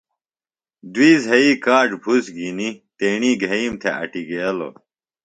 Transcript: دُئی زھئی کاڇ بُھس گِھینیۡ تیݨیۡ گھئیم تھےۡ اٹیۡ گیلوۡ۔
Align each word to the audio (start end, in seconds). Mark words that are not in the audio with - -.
دُئی 0.93 1.13
زھئی 1.25 1.51
کاڇ 1.65 1.89
بُھس 2.01 2.25
گِھینیۡ 2.35 2.75
تیݨیۡ 2.97 3.37
گھئیم 3.43 3.73
تھےۡ 3.81 3.95
اٹیۡ 4.01 4.27
گیلوۡ۔ 4.29 4.73